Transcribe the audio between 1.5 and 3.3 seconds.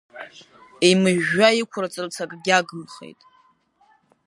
иқәырҵарц акгьы аагымхеит.